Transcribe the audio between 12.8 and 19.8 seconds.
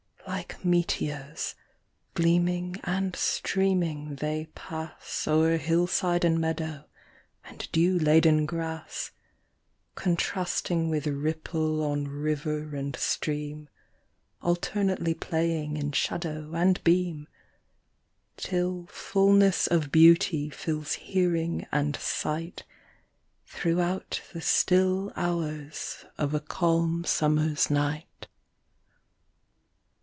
stream, Alternately playing in shadow and beam, Till fullness